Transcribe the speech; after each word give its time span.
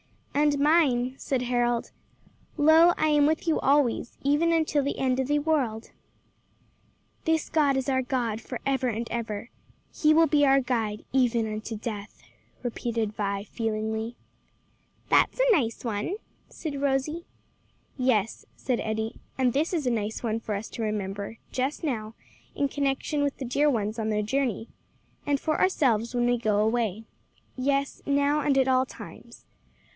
'""And 0.41 0.57
mine," 0.57 1.13
said 1.19 1.43
Harold, 1.43 1.91
"Lo, 2.57 2.93
I 2.97 3.09
am 3.09 3.27
with 3.27 3.47
you 3.47 3.59
always, 3.59 4.17
even 4.23 4.51
unto 4.51 4.81
the 4.81 4.97
end 4.97 5.19
of 5.19 5.27
the 5.27 5.37
world,'" 5.37 5.91
"'This 7.25 7.49
God 7.49 7.77
is 7.77 7.87
our 7.87 8.01
God 8.01 8.41
forever 8.41 8.87
and 8.87 9.07
ever; 9.11 9.51
he 9.93 10.11
will 10.15 10.25
be 10.25 10.43
our 10.43 10.59
guide 10.59 11.05
even 11.13 11.45
unto 11.51 11.75
death,'" 11.77 12.23
repeated 12.63 13.13
Vi 13.13 13.43
feelingly. 13.43 14.15
"That's 15.09 15.39
a 15.39 15.51
nice 15.51 15.85
one," 15.85 16.15
said 16.49 16.81
Rosie. 16.81 17.25
"Yes," 17.95 18.43
said 18.55 18.79
Eddie, 18.79 19.19
"and 19.37 19.53
this 19.53 19.71
is 19.71 19.85
a 19.85 19.91
nice 19.91 20.23
one 20.23 20.39
for 20.39 20.55
us 20.55 20.69
to 20.69 20.81
remember 20.81 21.37
just 21.51 21.83
now 21.83 22.15
in 22.55 22.67
connection 22.67 23.21
with 23.21 23.37
the 23.37 23.45
dear 23.45 23.69
ones 23.69 23.99
on 23.99 24.09
their 24.09 24.23
journey, 24.23 24.69
and 25.27 25.39
for 25.39 25.61
ourselves 25.61 26.15
when 26.15 26.25
we 26.25 26.39
go 26.39 26.57
away. 26.61 27.03
Yes, 27.55 28.01
now, 28.07 28.39
and 28.41 28.57
at 28.57 28.67
all 28.67 28.87
times. 28.87 29.45